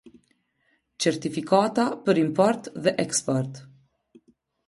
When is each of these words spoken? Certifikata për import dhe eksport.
Certifikata 1.05 1.85
për 2.07 2.21
import 2.23 2.71
dhe 2.87 2.93
eksport. 3.05 3.63